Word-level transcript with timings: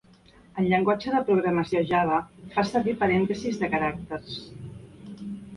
El 0.61 0.69
llenguatge 0.71 1.13
de 1.15 1.19
programació 1.27 1.83
Java 1.91 2.17
fa 2.55 2.65
servir 2.71 2.97
parèntesis 3.05 3.63
de 3.65 3.73
caràcters. 3.75 4.41